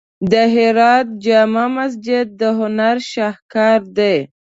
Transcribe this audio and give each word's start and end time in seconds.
د 0.31 0.33
هرات 0.55 1.07
جامع 1.25 1.67
مسجد 1.77 2.25
د 2.39 2.41
هنر 2.59 2.97
شاهکار 3.11 3.79
دی. 3.97 4.17